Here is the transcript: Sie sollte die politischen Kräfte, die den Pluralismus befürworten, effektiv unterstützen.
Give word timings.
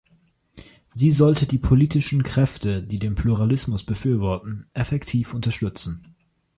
Sie 0.95 1.11
sollte 1.11 1.45
die 1.45 1.59
politischen 1.59 2.23
Kräfte, 2.23 2.81
die 2.81 2.97
den 2.97 3.13
Pluralismus 3.13 3.83
befürworten, 3.83 4.67
effektiv 4.73 5.35
unterstützen. 5.35 6.15